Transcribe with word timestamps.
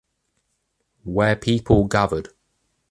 Where 1.03 1.35
people 1.35 1.85
gathered 1.87 2.29